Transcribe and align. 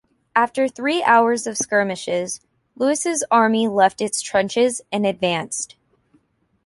After 0.35 0.67
three 0.67 1.03
hours 1.03 1.45
of 1.45 1.59
skirmishes, 1.59 2.39
Louis' 2.75 3.21
army 3.29 3.67
left 3.67 4.01
its 4.01 4.19
trenches 4.19 4.81
and 4.91 5.05
advanced. 5.05 5.75